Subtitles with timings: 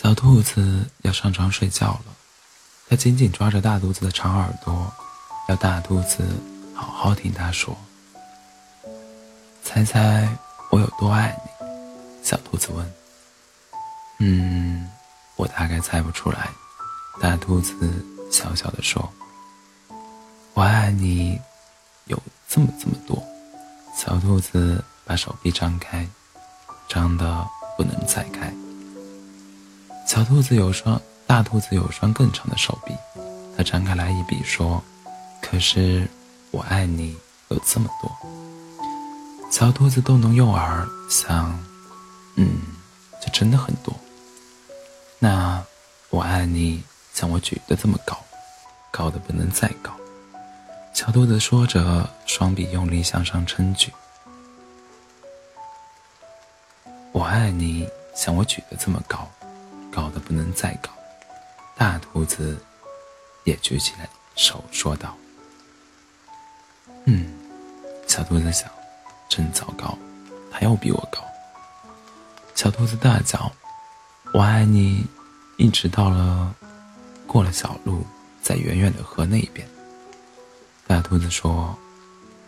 [0.00, 2.04] 小兔子要上床睡觉了，
[2.88, 4.92] 它紧紧抓着大肚子的长耳朵，
[5.48, 6.24] 要大肚子
[6.72, 7.76] 好好听它说。
[9.64, 10.28] 猜猜
[10.70, 12.24] 我有多爱你？
[12.24, 12.94] 小兔子问。
[14.20, 14.88] 嗯，
[15.34, 16.48] 我大概猜不出来。
[17.20, 17.74] 大兔子
[18.30, 19.12] 小小的说
[20.54, 21.40] ：“我爱你，
[22.04, 22.16] 有
[22.48, 23.20] 这么这么多。”
[23.98, 26.06] 小兔子把手臂张开，
[26.88, 27.44] 张得
[27.76, 28.54] 不能再开。
[30.08, 32.96] 小兔子有双，大兔子有双更长的手臂，
[33.54, 34.82] 它张开来一比说
[35.42, 36.08] ：“可是
[36.50, 37.14] 我爱你
[37.48, 38.10] 有这么多。”
[39.52, 41.62] 小兔子动动右耳想
[42.36, 42.62] ：“嗯，
[43.20, 43.94] 这真的很多。
[45.18, 45.62] 那
[46.08, 48.18] 我爱你像我举得这么高，
[48.90, 49.92] 高的不能再高。”
[50.94, 53.92] 小兔子说着，双臂用力向上撑举。
[57.12, 57.86] 我爱你
[58.16, 59.28] 像我举得这么高。
[59.98, 60.90] 高的不能再高，
[61.76, 62.56] 大兔子
[63.42, 65.16] 也举起了手，说道
[67.06, 67.28] ：“嗯。”
[68.06, 68.70] 小兔子想
[69.28, 69.98] ：“真糟糕，
[70.52, 71.18] 他又比我高。”
[72.54, 73.50] 小兔子大叫
[74.32, 75.04] ：“我爱你！”
[75.58, 76.54] 一直到了
[77.26, 78.06] 过了小路，
[78.40, 79.68] 在远远的河那一边。
[80.86, 81.76] 大兔子说：“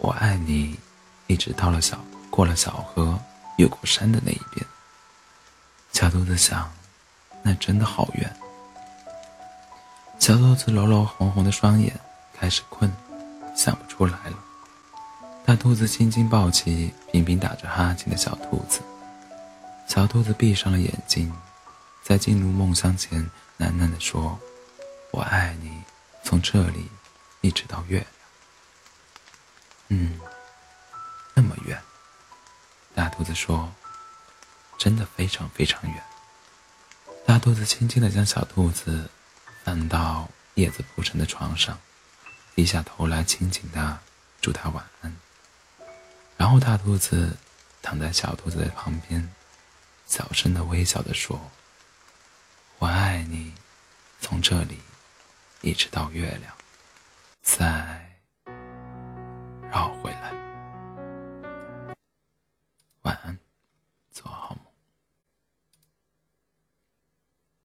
[0.00, 0.80] 我爱你！”
[1.28, 3.18] 一直到了小过了小河，
[3.58, 4.66] 越过山的那一边。
[5.92, 6.72] 小兔子想。
[7.44, 8.34] 那真的好远。
[10.18, 11.94] 小兔子揉揉红红的双眼，
[12.32, 12.90] 开始困，
[13.54, 14.38] 想不出来了。
[15.44, 18.80] 大兔子轻轻抱起频频打着哈欠的小兔子，
[19.86, 21.30] 小兔子闭上了眼睛，
[22.02, 24.38] 在进入梦乡前喃喃地说
[25.12, 25.82] ：“我爱你，
[26.22, 26.88] 从这里
[27.42, 28.08] 一直到月亮。”
[29.88, 30.18] 嗯，
[31.34, 31.78] 那么远。
[32.94, 33.70] 大兔子说
[34.78, 36.02] ：“真的非常非常远。”
[37.34, 39.10] 大兔子轻轻地将小兔子
[39.64, 41.76] 放到叶子铺成的床上，
[42.54, 43.98] 低下头来亲亲它
[44.40, 45.12] 祝它晚安。
[46.36, 47.36] 然后大兔子
[47.82, 49.28] 躺在小兔子的旁边，
[50.06, 51.50] 小声的微笑地说
[52.78, 53.52] ：“我爱你，
[54.20, 54.78] 从这里
[55.60, 56.54] 一直到月亮，
[57.42, 57.93] 在。”